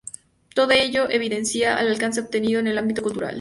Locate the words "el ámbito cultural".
2.65-3.29